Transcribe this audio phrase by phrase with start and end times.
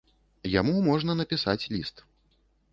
[0.59, 2.05] Яму можна напісаць ліст.